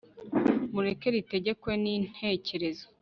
mureke 0.73 1.07
ritegekwe 1.15 1.71
ni 1.83 1.93
ntekerezo 2.07 2.85